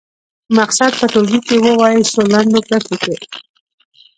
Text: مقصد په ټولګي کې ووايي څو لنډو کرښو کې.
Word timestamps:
مقصد 0.57 0.91
په 0.99 1.05
ټولګي 1.11 1.39
کې 1.47 1.55
ووايي 1.65 2.01
څو 2.11 2.21
لنډو 2.33 2.59
کرښو 2.67 2.95
کې. 3.03 3.15